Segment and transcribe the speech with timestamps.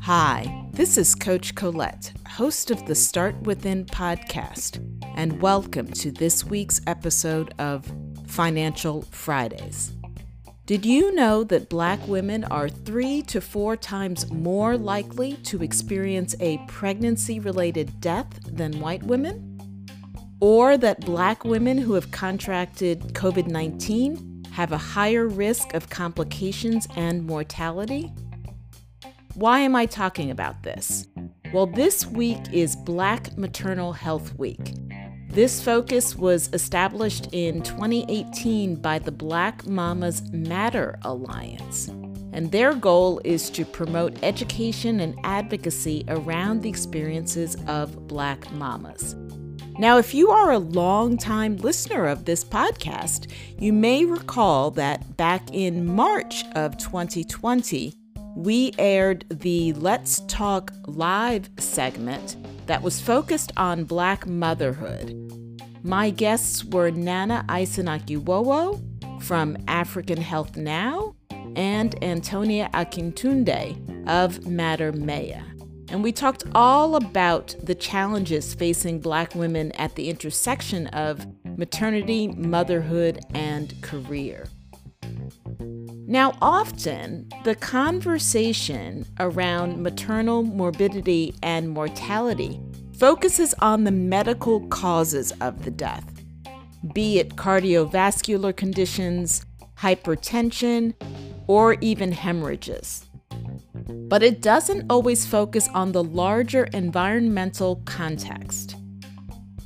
[0.00, 4.78] Hi, this is Coach Colette, host of the Start Within podcast,
[5.14, 7.84] and welcome to this week's episode of
[8.26, 9.92] Financial Fridays.
[10.64, 16.34] Did you know that black women are three to four times more likely to experience
[16.40, 19.58] a pregnancy related death than white women?
[20.40, 26.86] Or that black women who have contracted COVID 19 have a higher risk of complications
[26.94, 28.12] and mortality?
[29.34, 31.06] Why am I talking about this?
[31.54, 34.74] Well, this week is Black Maternal Health Week.
[35.30, 41.88] This focus was established in 2018 by the Black Mamas Matter Alliance,
[42.34, 49.16] and their goal is to promote education and advocacy around the experiences of Black mamas.
[49.78, 55.42] Now, if you are a long-time listener of this podcast, you may recall that back
[55.52, 57.94] in March of 2020,
[58.36, 65.16] we aired the Let's Talk Live segment that was focused on Black motherhood.
[65.82, 71.14] My guests were Nana Aisanaki-Wowo from African Health Now
[71.56, 75.42] and Antonia Akintunde of Mater Mea.
[75.92, 82.28] And we talked all about the challenges facing Black women at the intersection of maternity,
[82.28, 84.48] motherhood, and career.
[86.06, 92.58] Now, often the conversation around maternal morbidity and mortality
[92.98, 96.10] focuses on the medical causes of the death,
[96.94, 99.44] be it cardiovascular conditions,
[99.76, 100.94] hypertension,
[101.46, 103.04] or even hemorrhages.
[103.92, 108.76] But it doesn't always focus on the larger environmental context.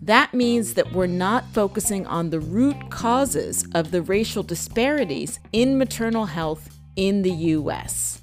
[0.00, 5.76] That means that we're not focusing on the root causes of the racial disparities in
[5.76, 8.22] maternal health in the US.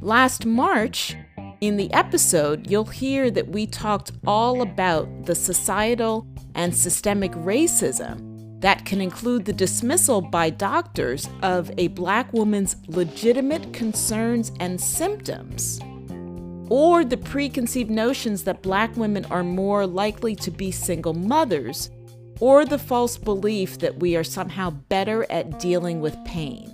[0.00, 1.14] Last March,
[1.60, 8.31] in the episode, you'll hear that we talked all about the societal and systemic racism
[8.62, 15.78] that can include the dismissal by doctors of a black woman's legitimate concerns and symptoms
[16.72, 21.90] or the preconceived notions that black women are more likely to be single mothers,
[22.40, 26.66] or the false belief that we are somehow better at dealing with pain.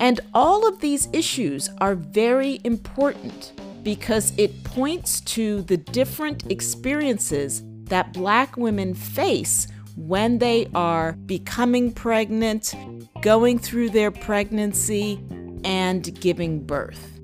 [0.00, 3.52] And all of these issues are very important
[3.84, 9.68] because it points to the different experiences that black women face
[10.00, 12.74] when they are becoming pregnant,
[13.20, 15.22] going through their pregnancy,
[15.64, 17.20] and giving birth.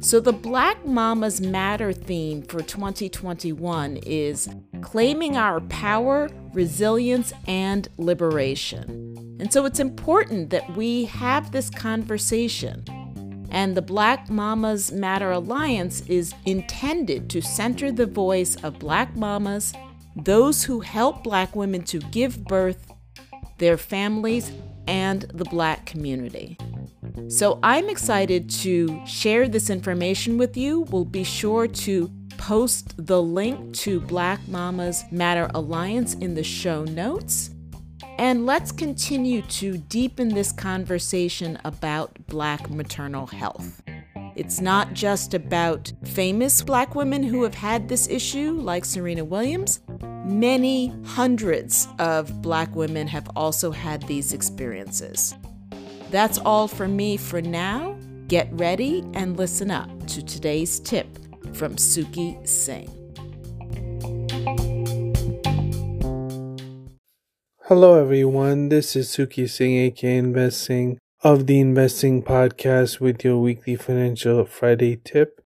[0.00, 4.48] So, the Black Mamas Matter theme for 2021 is
[4.82, 9.36] claiming our power, resilience, and liberation.
[9.40, 12.84] And so, it's important that we have this conversation.
[13.50, 19.72] And the Black Mamas Matter Alliance is intended to center the voice of Black mamas,
[20.16, 22.92] those who help Black women to give birth,
[23.58, 24.50] their families,
[24.88, 26.58] and the Black community.
[27.28, 30.80] So I'm excited to share this information with you.
[30.80, 36.84] We'll be sure to post the link to Black Mamas Matter Alliance in the show
[36.84, 37.50] notes.
[38.18, 43.82] And let's continue to deepen this conversation about Black maternal health.
[44.36, 49.80] It's not just about famous Black women who have had this issue, like Serena Williams.
[50.26, 55.36] Many hundreds of Black women have also had these experiences.
[56.10, 57.96] That's all from me for now.
[58.26, 61.06] Get ready and listen up to today's tip
[61.54, 62.90] from Suki Singh.
[67.66, 68.68] Hello, everyone.
[68.68, 74.96] This is Suki Singh, aka Investing, of the Investing Podcast with your weekly financial Friday
[75.04, 75.40] tip.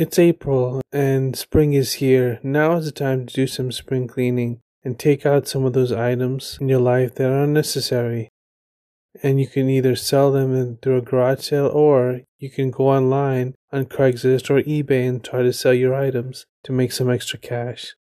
[0.00, 2.38] It's April and spring is here.
[2.44, 5.90] Now is the time to do some spring cleaning and take out some of those
[5.90, 8.28] items in your life that are unnecessary
[9.24, 13.56] and you can either sell them through a garage sale or you can go online
[13.72, 17.96] on Craigslist or eBay and try to sell your items to make some extra cash.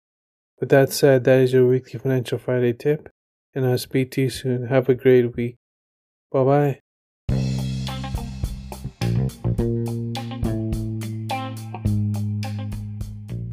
[0.60, 3.10] With that said, that is your weekly Financial Friday tip,
[3.54, 4.68] and I'll speak to you soon.
[4.68, 5.56] Have a great week.
[6.30, 6.81] Bye bye.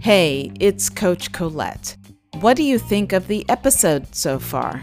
[0.09, 1.95] Hey, it's Coach Colette.
[2.39, 4.79] What do you think of the episode so far?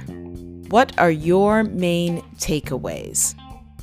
[0.68, 3.34] What are your main takeaways?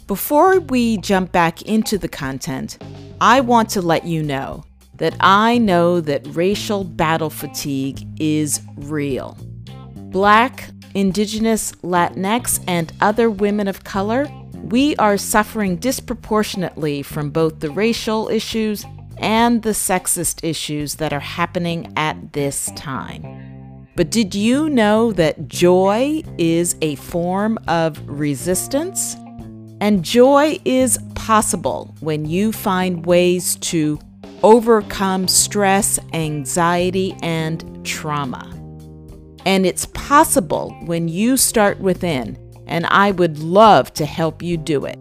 [0.08, 2.78] Before we jump back into the content,
[3.20, 4.64] I want to let you know
[5.00, 9.38] that I know that racial battle fatigue is real.
[9.98, 17.70] Black Indigenous, Latinx, and other women of color, we are suffering disproportionately from both the
[17.70, 18.86] racial issues
[19.18, 23.88] and the sexist issues that are happening at this time.
[23.96, 29.16] But did you know that joy is a form of resistance?
[29.80, 34.00] And joy is possible when you find ways to
[34.42, 38.50] overcome stress, anxiety, and trauma.
[39.46, 44.86] And it's possible when you start within, and I would love to help you do
[44.86, 44.98] it.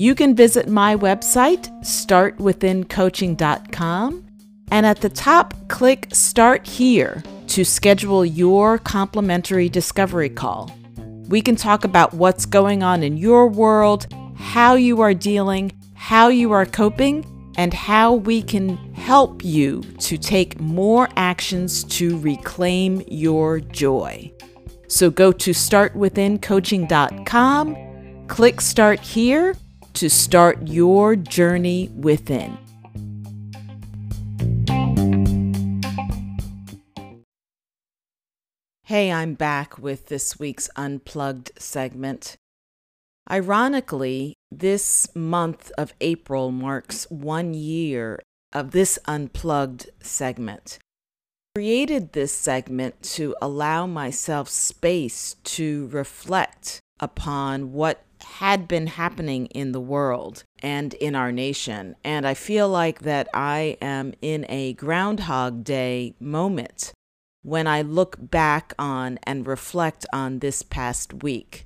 [0.00, 4.24] You can visit my website, startwithincoaching.com,
[4.70, 10.70] and at the top, click Start Here to schedule your complimentary discovery call.
[11.26, 14.06] We can talk about what's going on in your world,
[14.36, 20.16] how you are dealing, how you are coping, and how we can help you to
[20.16, 24.32] take more actions to reclaim your joy.
[24.86, 27.76] So go to startwithincoaching.com,
[28.28, 29.56] click Start Here
[29.98, 32.56] to start your journey within.
[38.84, 42.36] Hey, I'm back with this week's Unplugged segment.
[43.28, 48.20] Ironically, this month of April marks one year
[48.52, 50.78] of this Unplugged segment.
[51.56, 59.46] I created this segment to allow myself space to reflect upon what had been happening
[59.46, 61.96] in the world and in our nation.
[62.04, 66.92] And I feel like that I am in a Groundhog Day moment
[67.42, 71.64] when I look back on and reflect on this past week.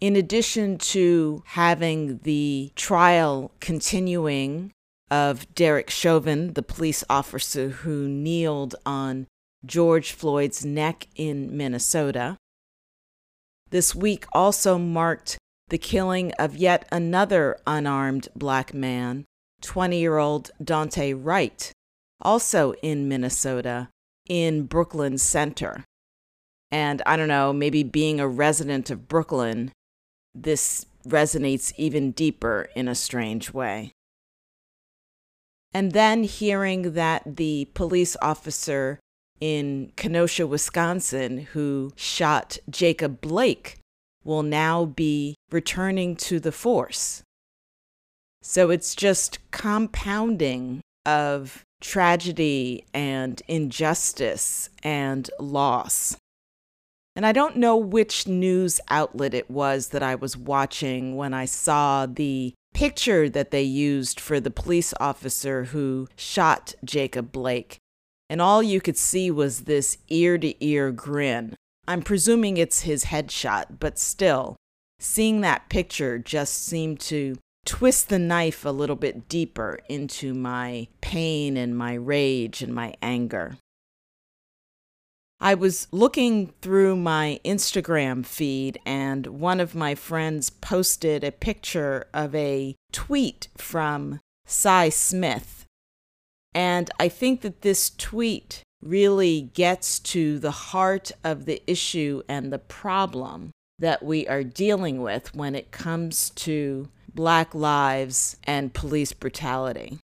[0.00, 4.72] In addition to having the trial continuing
[5.10, 9.26] of Derek Chauvin, the police officer who kneeled on
[9.66, 12.38] George Floyd's neck in Minnesota,
[13.70, 15.38] this week also marked
[15.68, 19.24] the killing of yet another unarmed black man,
[19.62, 21.72] 20 year old Daunte Wright,
[22.20, 23.88] also in Minnesota,
[24.28, 25.84] in Brooklyn Center.
[26.70, 29.72] And I don't know, maybe being a resident of Brooklyn,
[30.34, 33.92] this resonates even deeper in a strange way.
[35.72, 38.98] And then hearing that the police officer
[39.40, 43.78] in Kenosha, Wisconsin, who shot Jacob Blake,
[44.24, 47.22] will now be returning to the force.
[48.42, 56.16] So it's just compounding of tragedy and injustice and loss.
[57.16, 61.44] And I don't know which news outlet it was that I was watching when I
[61.44, 67.78] saw the picture that they used for the police officer who shot Jacob Blake
[68.30, 71.56] and all you could see was this ear to ear grin.
[71.88, 74.54] I'm presuming it's his headshot, but still,
[75.00, 77.36] seeing that picture just seemed to
[77.66, 82.94] twist the knife a little bit deeper into my pain and my rage and my
[83.02, 83.56] anger.
[85.40, 92.06] I was looking through my Instagram feed, and one of my friends posted a picture
[92.14, 95.59] of a tweet from Sy Smith,
[96.54, 102.52] and I think that this tweet really gets to the heart of the issue and
[102.52, 109.12] the problem that we are dealing with when it comes to Black lives and police
[109.12, 109.98] brutality.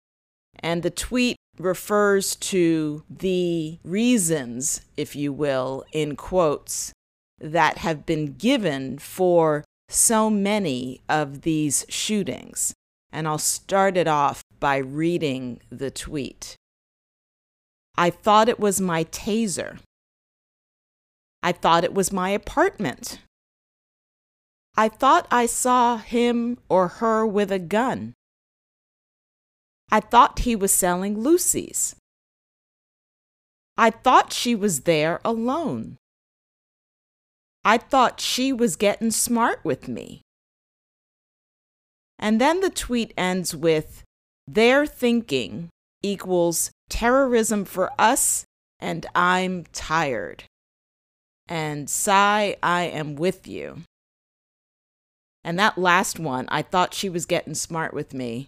[0.61, 6.93] And the tweet refers to the reasons, if you will, in quotes,
[7.41, 12.73] that have been given for so many of these shootings.
[13.11, 16.57] And I'll start it off by reading the tweet.
[17.99, 19.81] I thought it was my taser.
[21.43, 23.19] I thought it was my apartment.
[24.77, 28.15] I thought I saw him or her with a gun.
[29.91, 31.97] I thought he was selling loosies.
[33.77, 35.99] I thought she was there alone.
[37.65, 40.23] I thought she was getting smart with me.
[42.17, 44.05] And then the tweet ends with
[44.47, 45.69] their thinking
[46.03, 48.45] equals terrorism for us,
[48.81, 50.45] and I'm tired.
[51.49, 53.83] And Sy, I am with you.
[55.45, 58.47] And that last one, I thought she was getting smart with me.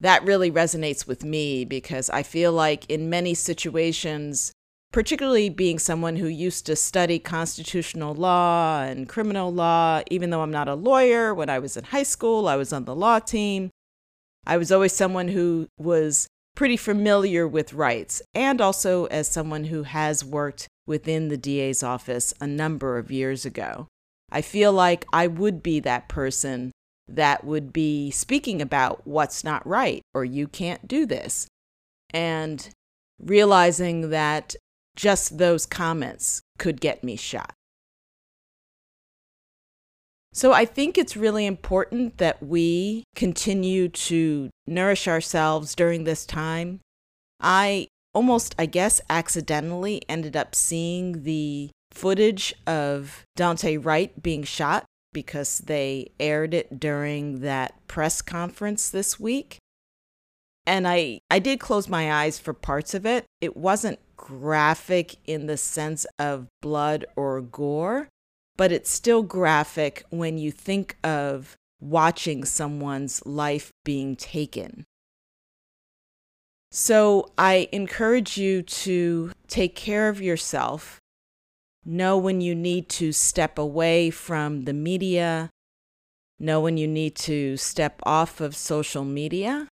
[0.00, 4.52] That really resonates with me because I feel like in many situations,
[4.92, 10.52] particularly being someone who used to study constitutional law and criminal law, even though I'm
[10.52, 13.70] not a lawyer, when I was in high school, I was on the law team.
[14.48, 16.26] I was always someone who was
[16.56, 22.34] pretty familiar with rights, and also as someone who has worked within the DA's office
[22.40, 23.86] a number of years ago.
[24.32, 26.72] I feel like I would be that person
[27.06, 31.46] that would be speaking about what's not right or you can't do this.
[32.10, 32.68] And
[33.20, 34.54] realizing that
[34.96, 37.52] just those comments could get me shot.
[40.38, 46.78] So I think it's really important that we continue to nourish ourselves during this time.
[47.40, 54.84] I almost, I guess, accidentally ended up seeing the footage of Daunte Wright being shot
[55.12, 59.58] because they aired it during that press conference this week.
[60.64, 63.24] And I, I did close my eyes for parts of it.
[63.40, 68.06] It wasn't graphic in the sense of blood or gore,
[68.58, 74.84] but it's still graphic when you think of watching someone's life being taken.
[76.72, 80.98] So I encourage you to take care of yourself.
[81.84, 85.50] Know when you need to step away from the media.
[86.38, 89.68] Know when you need to step off of social media.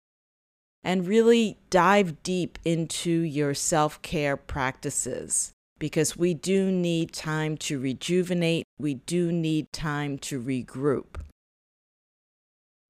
[0.83, 7.79] And really dive deep into your self care practices because we do need time to
[7.79, 11.21] rejuvenate, we do need time to regroup.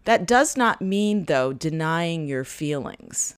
[0.04, 3.36] That does not mean, though, denying your feelings.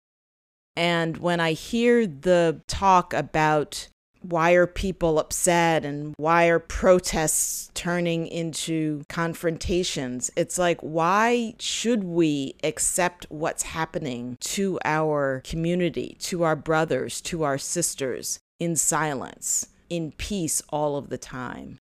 [0.75, 3.87] And when I hear the talk about
[4.21, 10.29] why are people upset and why are protests turning into confrontations?
[10.35, 17.43] It's like, why should we accept what's happening to our community, to our brothers, to
[17.43, 18.39] our sisters?
[18.59, 21.79] In silence, in peace all of the time.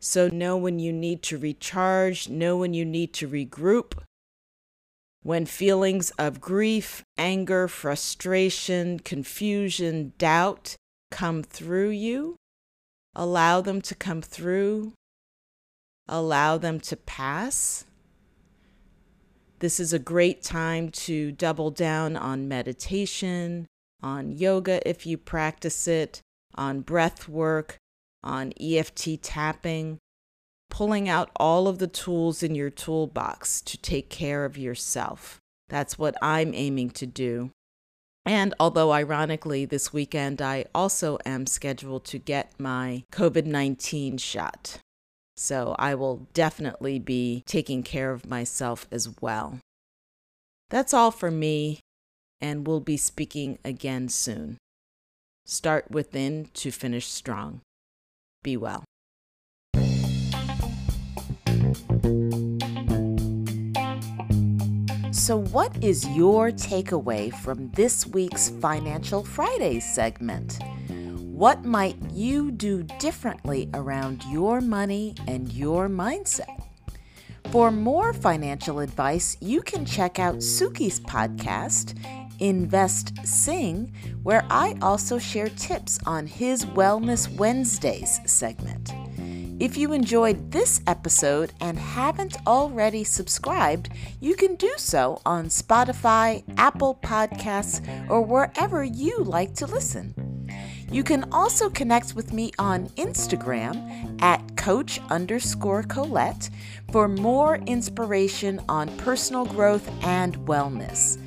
[0.00, 3.94] So know when you need to recharge, know when you need to regroup.
[5.22, 10.76] When feelings of grief, anger, frustration, confusion, doubt
[11.10, 12.36] come through you,
[13.14, 14.92] allow them to come through,
[16.08, 17.84] allow them to pass.
[19.58, 23.66] This is a great time to double down on meditation,
[24.02, 26.20] on yoga if you practice it,
[26.54, 27.76] on breath work,
[28.22, 29.98] on EFT tapping,
[30.70, 35.38] pulling out all of the tools in your toolbox to take care of yourself.
[35.68, 37.50] That's what I'm aiming to do.
[38.24, 44.78] And although ironically, this weekend I also am scheduled to get my COVID 19 shot.
[45.36, 49.60] So I will definitely be taking care of myself as well.
[50.68, 51.80] That's all for me
[52.40, 54.58] and we'll be speaking again soon.
[55.46, 57.60] Start within to finish strong.
[58.42, 58.84] Be well.
[65.10, 70.58] So, what is your takeaway from this week's Financial Friday segment?
[71.20, 76.64] What might you do differently around your money and your mindset?
[77.50, 81.94] For more financial advice, you can check out Suki's podcast
[82.38, 83.92] Invest Sing,
[84.22, 88.92] where I also share tips on his Wellness Wednesdays segment.
[89.60, 93.90] If you enjoyed this episode and haven't already subscribed,
[94.20, 100.14] you can do so on Spotify, Apple Podcasts, or wherever you like to listen.
[100.92, 106.50] You can also connect with me on Instagram at coach underscore Colette
[106.92, 111.18] for more inspiration on personal growth and wellness.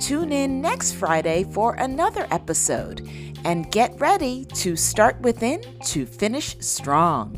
[0.00, 3.08] Tune in next Friday for another episode
[3.44, 7.34] and get ready to start within to finish strong.